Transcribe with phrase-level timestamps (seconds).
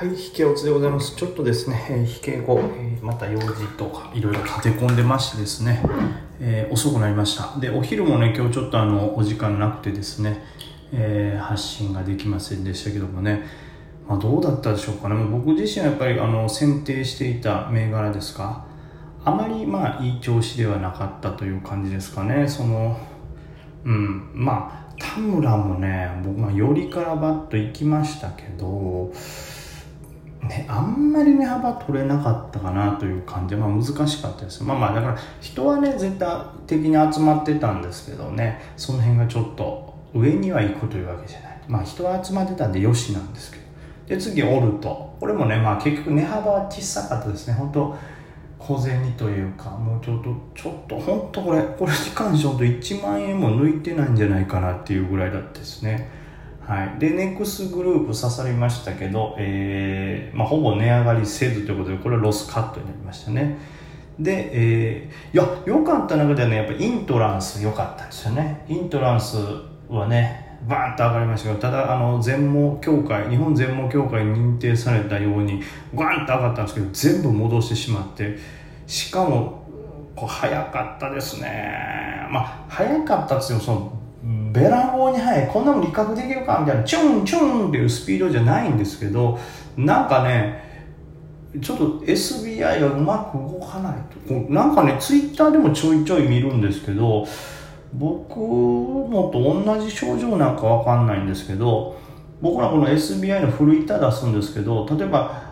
[0.00, 1.14] はい、引けおつでございます。
[1.14, 5.82] ちょっとですね、えー引け後、えーまた用事とかいろいろ立て込んでましてですね、
[6.40, 7.60] えー遅くなりました。
[7.60, 10.42] で、お昼もね、今日ちょっとあの、お時間なくてですね、
[10.94, 13.42] え発信ができませんでしたけどもね、
[14.08, 15.16] まあ、どうだったでしょうかね。
[15.16, 18.64] もう僕自身はやっぱりあの、選定していた銘柄ですか、
[19.22, 22.48] あまりまあ、いい調子ではなかったという感じですかね。
[22.48, 22.98] その、
[23.84, 29.12] うん、まあ、田村もね、僕は寄りからバッと行きましたけど、
[30.50, 33.54] ね、あんまり値幅取れなかったかなという感じ。
[33.54, 34.64] で、まあ、難しかったです。
[34.64, 38.60] まあまあだから人はね全体的に集まってたんですけどね。
[38.76, 41.60] その辺がちょっと上には行くというわけじゃない。
[41.68, 43.62] まあ人は集まってたんでよしなんですけど。
[44.08, 45.16] で次オルト。
[45.20, 47.54] これもねまあ結局値幅は小さかったですね。
[47.54, 47.96] 本当
[48.58, 56.19] 小銭というかもうちょっとちょっと本当これこれに関して本当1万円も抜いてないんじゃないかなっていうぐらいだったですね。
[56.70, 63.58] はい、でネクスグループ刺さりましたけど、えーまあ、ほぼ値上がりせずということでこれはロスカットになりましたね。
[64.20, 68.64] で、えーいや良かった中ではねやっぱイントランス良かったんですよね。
[68.68, 69.36] イントランス
[69.88, 75.60] はねバーンと上がりましたけどただあの全盲協会日本全盲協会に認定されたように
[75.92, 78.38] ガーンと上がったんですけど全部戻してしまって
[78.86, 79.66] しかも
[80.14, 82.28] こう早かったですね。
[82.30, 83.99] まあ早かったですよその
[84.52, 89.38] べらぼうに速いこんなもん理覚できるかみたいなチュンチュンっていうスピードじゃないんですけど
[89.76, 90.68] なんかね
[91.60, 93.94] ちょっと SBI がうまく動かない
[94.28, 97.26] となんかねツイッターでもちょいちょい見るんですけど
[97.92, 101.98] 僕もと同じ症状なんかわかんないんですけど
[102.40, 105.49] 僕らこの SBI の古板出すんですけど例えば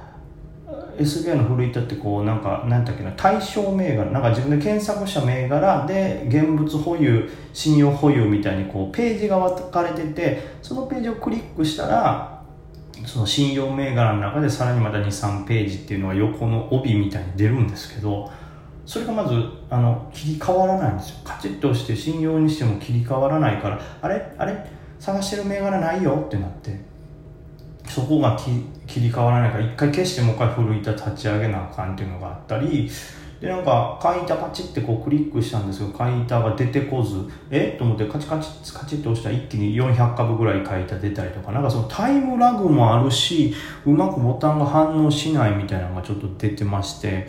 [0.99, 12.43] SBI の古板ってこうなんか何だっけな対象銘柄なんか自分で検索した銘柄で現物保有信用保有みたいにこうページが分かれててそのページをクリックしたら
[13.07, 18.31] その信用銘柄の中でさらにまた23ページっていうのが横の帯みたいに出るんですけど
[18.85, 19.35] それがまず
[19.71, 21.17] あの切り替わらないんですよ。
[21.23, 24.35] カチッと押して信用にしても切り替わらないからあれ？
[24.39, 24.67] あれ？
[24.99, 26.25] 探してる銘柄ないよ？
[26.27, 26.81] ってなって
[27.87, 28.51] そこがき
[28.99, 32.91] 切り替わらないから一回消してもう一回古板立ち上げなあかんっていうのがあったり
[33.41, 37.75] でなんか買い板パチってこうクリックしたんですけど買い板が出てこずえ？
[37.77, 43.55] っと思ってカチカチカチッと押したら一気に400株ぐらい買い板出たりとかなんかそのタイムラグもあるし
[43.87, 47.29] うまくボタンが反応しないみたいなのがちょっと出てまして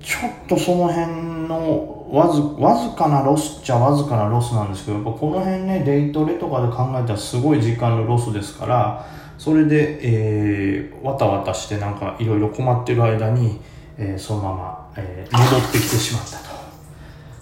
[0.00, 1.06] ちょっとその辺
[1.46, 9.06] のわずわずかなロスっちゃわずかなロスなんですけどやっぱこの辺ねデイトレとかで考えたらすごい時間のロスですから
[9.40, 13.58] それで、えー、わたわたしてなんかいろいろ困ってる間に、
[13.96, 16.60] えーそのまま、えー戻ってきてしまったと。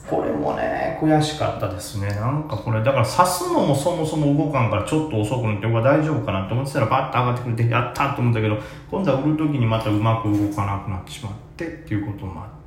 [0.09, 2.07] これもね、悔しかったですね。
[2.07, 8.57] なんかこれ、だから刺すのもそもそも動かんからちょっと遅くなって、うわ大丈夫かなって思ってたらバッと上がってくれて、やったと思ったけど、
[8.89, 12.58] 今度は売る時にまたうまく動かなくなってしまってっていうこともあって。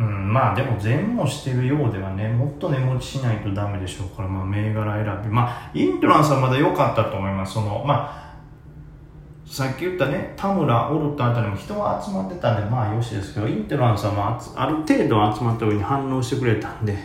[0.00, 5.28] うん、まあでも全もしてるようではね、もっと値持ちしないとダメでしょうから、まあ銘柄選び。
[5.28, 7.52] まあ、イントランスはまだ良かったと思います。
[7.52, 8.30] その、まあ、
[9.44, 16.96] さっき言ったね、田村、オルタあたりも人が集まってたんで、まあよしですけど、イントランスはまああ、る程度集まった上に反応してくれたんで、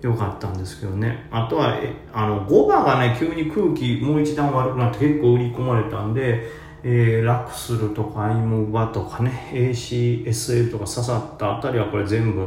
[0.00, 1.26] よかったんですけどね。
[1.32, 1.76] あとは、
[2.12, 6.46] あの、5番がね、急に空気もう一段悪くなって結構売り込まれたんで、
[6.86, 12.46] えー、ラクスルとかアイモバとかね、ACSL とか刺さったあたりはこれ全部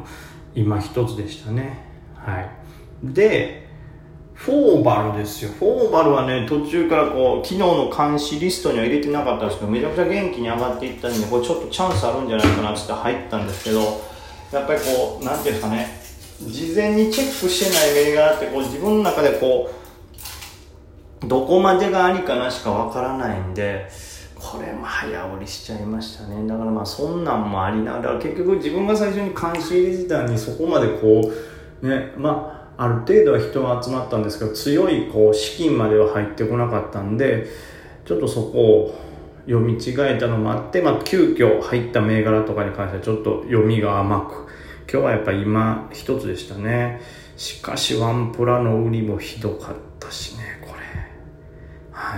[0.53, 1.79] 今一つでしたね。
[2.15, 2.49] はい。
[3.03, 3.67] で、
[4.35, 5.51] フォーバルですよ。
[5.57, 13.79] フォーバルはね、途中からこう、昨日の監視リストには入れてなかったんですけど、めちゃくちゃ元気に上がっていったんで、これちょっとチャンスあるんじゃないかなって入ったんですけど、
[14.51, 15.99] やっぱりこう、なんていうんですかね、
[16.41, 19.71] 事前にチェックしてない銘柄って、こう、自分の中でこ
[21.23, 23.89] う、どこまでがありかなしかわからないんで、
[24.39, 26.47] これも早折りしちゃいましたね。
[26.47, 31.31] だからまあそんなんもありながら、結局自分が最初に監視入れてたのにそこまでこ
[31.81, 37.47] う、ね、まあ、ある程度は人が集まったんですけど、強いこう資金までは入ってこなかったんで、
[38.05, 39.01] ちょっとそこを
[39.47, 44.47] 読み違えたのもあって、まあ急遽入った銘柄とかに関してはちょっと読みが甘く、
[44.91, 47.01] 今日はやっぱ今一つでしたね。
[47.35, 50.36] しかしワンプラの売りもひどかったし、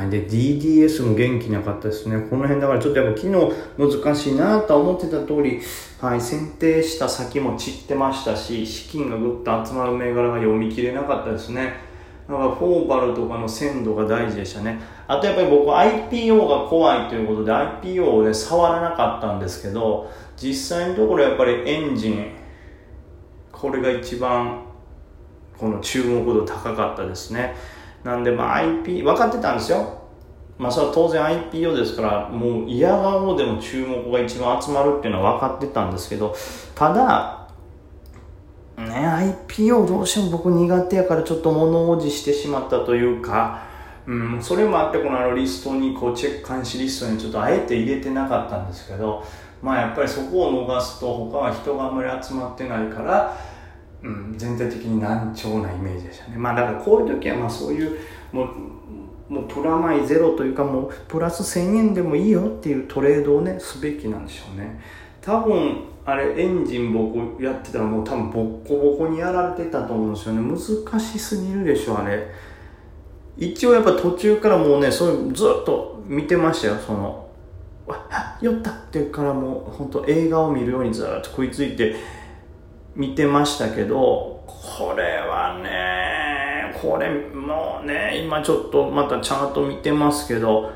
[0.04, 0.10] い。
[0.10, 2.20] で、DDS も元気なかったですね。
[2.30, 5.62] この辺だからちょっとやっぱ昨日難しいなとは思ってた通り、
[6.00, 11.74] はい、選定した先も散ってましたし、資金がぐっと集まる銘柄が読み切れなかったですね。
[12.28, 14.80] だからフォーバルとかの鮮度が大事でしたね。
[15.08, 22.32] あとやっぱり僕 IPO が怖いということで IPO をね、触らなかったんですけど、実際のところやっぱりエンジン、
[23.52, 24.62] これが一番
[25.58, 27.56] この注目度高かったですね。
[28.04, 30.00] なんでまあ IP、分かってたんですよ。
[30.58, 36.36] まあそれは当然 IPO ですからもう嫌顔でも注目が一番集まるっていうのは分かってたんですけど
[36.76, 37.48] ただ
[38.78, 38.86] ね
[39.48, 43.70] IPO どうしても僕苦手やからちょっと物おじしてしまったというか
[44.10, 49.24] うん、それもあってこのあのリストにこうチェック監視リストにちょっとあえて入れてなかったんですけど
[49.62, 53.38] まあやっぱりそこを逃すと他は人があんまり集まってないから
[54.04, 56.38] うん、全体的に難聴なイメージでしたね。
[56.38, 58.00] まあだからこういう時はまあそういう
[58.32, 58.46] も
[59.30, 64.80] うもうプラマイゼロというかもうプラス1000円でもいいよっていうトレードをねすべきなんでしょうね。
[65.22, 70.42] 多分あれエンジン僕やってたらもう多分ボッコボコにやられてたと思うんですよね。
[70.42, 72.28] 難しすぎるでしょあれ。
[73.38, 77.26] 一応やっぱ途中からもうねそういうずっと見てましたよその
[78.42, 81.96] 「酔った!」ってからもう本当映画を見るようにずっと食いついて
[83.00, 90.70] 見てましたけど、これはね、これもうね、今ちょっとまたチャート見てますけど、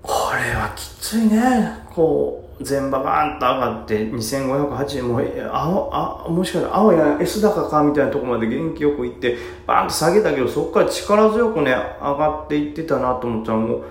[0.00, 1.84] これはきついね。
[1.90, 13.84] こう、全場ガーンと上がって2580円もう青あもしかしたら青や S 高かみたいなとこまで元気よくいってバーンと下げたけどそこから力強くね上がっていってたなと思ったらもう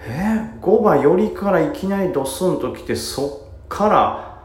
[0.00, 4.35] えー、5番よりからいきなりドスンと来てそっから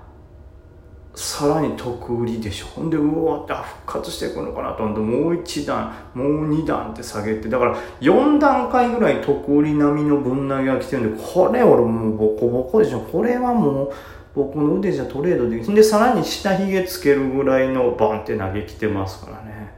[1.13, 2.67] さらに得売りでしょ。
[2.67, 4.83] ほんでうわって復活していくのかなと。
[4.83, 7.49] 思ってもう一段もう二段って下げて。
[7.49, 13.01] だから4段階ぐらい得売り並みの分投げが来てるんでこれ俺もうボコボコでしょ。
[13.01, 13.93] これはもう
[14.33, 15.75] 僕の腕じゃトレードできん。
[15.75, 19.73] でさらに下髭つけるぐらいのバンって投げきてますからね。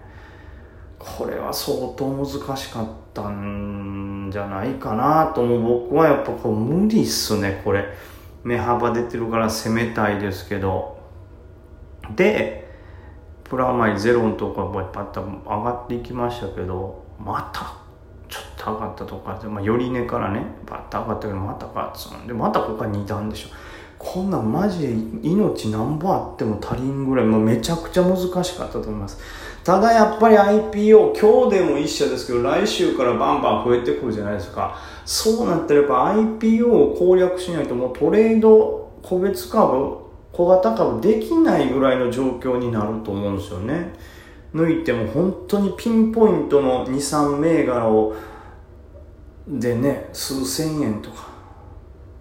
[0.99, 5.81] これは相当難しかったんじゃないかなと思う。
[5.87, 7.85] 僕はやっぱこう無理っすねこれ。
[8.43, 11.01] 目幅出てるから攻めたいですけど。
[12.15, 12.63] で
[13.43, 17.75] プラマイゼロのとこがパッと上がっていきましたけどまた
[18.29, 22.27] ちょっと上がったとかで、まあ、より根からねバッと上がったけどまたガツン。
[22.27, 23.49] でまたここが2段でしょ。
[23.99, 29.19] こんなんマジで命何ぼあっても足りんぐらいもうめちゃくちゃ難しかったと思います。
[29.63, 34.77] ただやっぱり IPO 今日でも一社ですけど来週からバンバン増えてくるじゃないですか。
[35.05, 40.02] そうなったらやっぱ IPO を攻略しないともうトレード個別株
[40.33, 43.93] 小型株できないぐらいの状況になると思うんですよね。
[44.53, 48.15] 抜いても本当にピンポイントの23銘柄を
[49.47, 51.29] でね数千円とか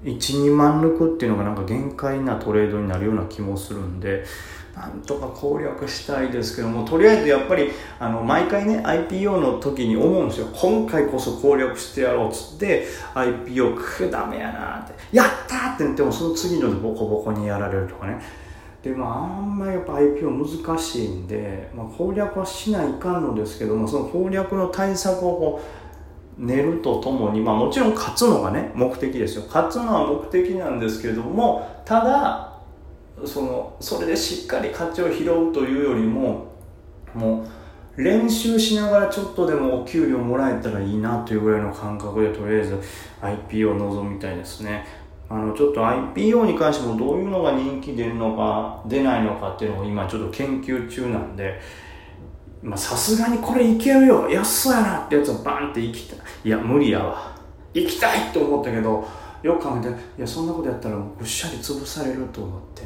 [0.04, 4.24] 12万抜くっていうのがなんか限界なトレードになるような気もするんで
[4.74, 10.46] なんとか攻略したいですけどもとりあえずやっぱりあの毎回ね IPO の時に思うんですよ。
[10.54, 14.94] 今回こそ攻略してやろうっつって IPO くダメやなって。
[15.14, 18.18] やったーって言ってもその次のでボコボコにやられるとかね。
[18.82, 25.60] でまああんまりやっぱ IPO 難しいんで、まあ、攻略はしないかんのですけどもその攻略の対策をこ
[26.38, 29.44] う練るとともに、まあ、もちろん勝つのがね目的ですよ。
[29.46, 32.51] 勝つのは目的なんですけどもただ
[33.24, 36.52] そのそれでしっかり価値を拾うというよりも
[37.14, 37.44] も
[37.96, 42.80] う練習しながらちょっとでもお給料もらえたらいいなというぐらいの感覚でとりあえず
[43.20, 44.86] IPO を望みたいですね。
[45.28, 51.58] あのちょっと IPO に関してもどういうのが人気出るのか出ないのかっていうのを今ちょっと研究中なんで
[52.76, 54.28] さすがにこれいけるよ。
[54.30, 56.18] 安そうやなってやつをバンって行きたい。
[56.44, 57.32] いや無理やわ。
[57.74, 59.06] 行きたいと思ったけど
[59.42, 62.82] よく考えていやそんなことやったらぐっしゃり潰されると思って。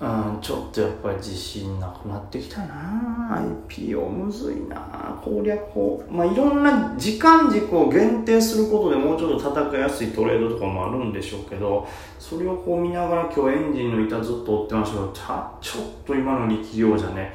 [0.00, 3.40] うんちょっとやっぱり自信なくなってきたな。
[3.68, 5.18] IPO むずいな。
[5.24, 6.04] 攻略法。
[6.10, 15.12] まあいろんな時間軸を限定することでもうちょっと戦いやすいトレードとかもあるんでしょうけどそれをこう見ながら今日エンジンの板ずっと追ってましたけど
[15.60, 17.32] ちょっと今の力量じゃね？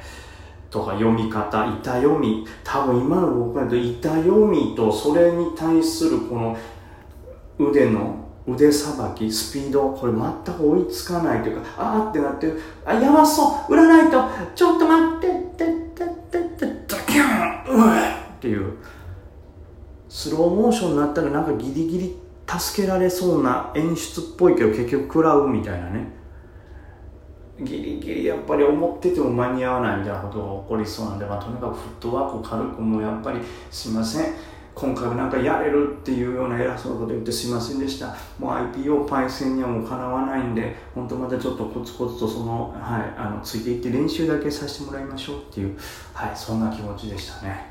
[0.70, 2.46] とか読み方板読み。
[2.62, 6.56] 多分今の僕らと板読みとそれに対するこの
[7.68, 12.52] 腕の腕さばきスピードこれ全く追いつかないというかあーってなって
[12.84, 14.22] あやばそう売らないと
[14.54, 18.76] ちょっと待ってってってってってドキュンうわっていう。
[20.10, 22.16] スローモーションになったらなんかギリギリ
[22.58, 26.08] 助けられそうな演出っぽいけど結局食らうみたいなね。
[27.60, 33.38] ギリギリやっぱり思ってても間に合わないみたいなことが起こりそうなんで、まあ、とにかくフットワーク軽くもうやっぱり
[33.70, 34.34] すいません。
[34.74, 45.76] 今回はなんかやれるっていうような偉そうなこと言ってすいませんでしたもう IPO パイセンにはもうかなわないんで本当またちょっとコツコツとその,、はい、あのついていって練習だけさせてもらいましょうっていう、
[46.14, 47.70] はい、そんな気持ちでしたね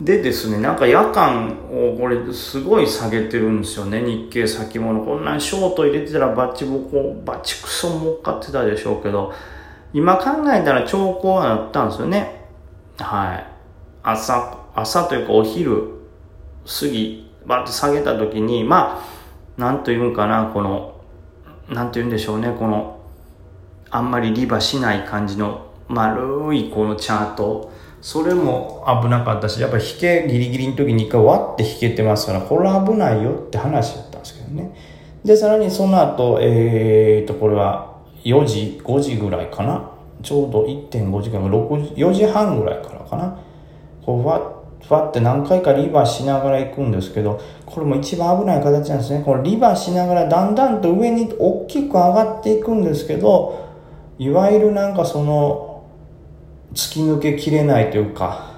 [0.00, 5.04] でですね、なんか夜間をこれすごい下げてるんですよね、日経先物。
[5.04, 9.32] こんなにショート入れてたらバッチボコ、バチクソ儲かってたでしょうけど、
[9.92, 12.46] 今考えたら兆候はあったんですよね。
[12.98, 13.46] はい。
[14.04, 15.98] 朝、朝というかお昼
[16.64, 19.02] 過ぎ、バッと下げた時に、ま
[19.58, 21.00] あ、なんというんかな、この、
[21.68, 23.00] なんて言うんでしょうね、この、
[23.90, 27.72] あんまりリバしない感じの丸いこのチャート。
[28.00, 34.72] それも危なかったし、やっぱり引けギリギリの時に一回割って引けてますから、これは危ないよって話だったんですけどね。
[35.24, 39.90] で、さらにその後、えーと、これは4時、5時ぐらいかな。
[40.22, 43.38] ちょうど1.5時間、6 4時半ぐらいからかな。
[44.04, 49.22] こう、わふわって何回かリバーしながら行くんですけど、これも一番危ない形なんですね。
[49.24, 53.68] これリバーしながらだんだんと上に大きく上がっていくんですけど、
[54.18, 55.84] いわゆるなんかその、
[56.74, 58.48] 突き抜けきれないというか、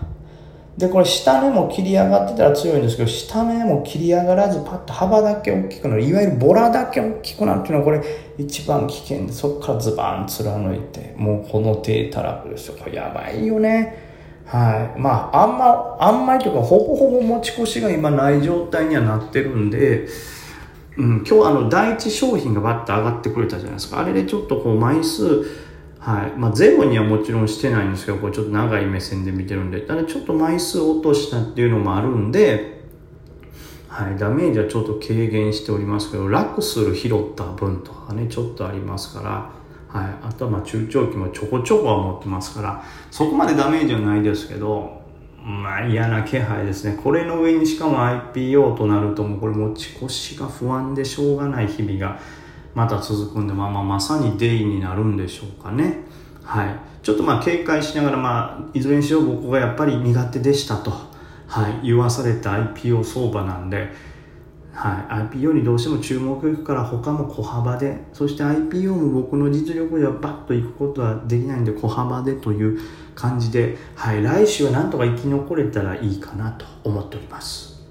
[0.77, 6.05] で、これ下根も切り上がってたら強いんですけど、下根も切り上がらずパッと幅だけ大きくなる。
[6.05, 8.01] いわゆるボラだけ大きくなるっていうのはこれ
[8.39, 12.77] 一番危険で、そこからズバーン貫いて、もうこの低たらくですよ。
[12.79, 14.10] これやばいよね。
[14.51, 14.99] はい。
[14.99, 20.09] まあ、あんま、あんまりというか、ほぼほぼ持ち越しが今ない状態にはなってるんで、
[20.97, 24.01] うん、今日あの、第一商品がバッと上がってくれたじゃないですか。
[24.01, 25.47] あれでちょっとこう、枚数、
[26.01, 26.33] はい。
[26.37, 32.81] まあ、ゼロにはもちろんしてないんですけど、これちょっと長い目線で見てるんで、ただちょっと枚数落としたっていうのもあるんで、
[33.87, 34.19] はい。
[34.19, 39.60] ダメージはちょっと軽減しておりますけど、楽する拾った分とかね、ちょっとありますから、
[39.93, 45.01] はい、あとはまあ中長期もちょこちょこは持ってますからそこまでダメージはないですけど
[45.45, 46.99] まあ嫌な気配ですね。
[47.03, 52.19] これの上にしかも IPO となるともうこれ持ち越しが不安でしょうがない日々が
[52.75, 56.05] また続くんで、まあ、まあまさにデイになるんでしょうかね。
[56.45, 56.77] はい。
[57.03, 60.91] ちょっとまあ警戒しながらまあいずれにしろ僕がやっぱり苦手でしたと、
[61.47, 63.89] はい、言わされた IPO 相場なんで
[64.81, 68.03] はい、IPO にどうしても注目いくから他も小幅で。
[68.15, 72.81] そして IPO も僕の実力ではバッといくことはできないんで小幅でという
[73.15, 77.85] 感じで、はい、来週はなんとか生き残れたらいいかなと思っております。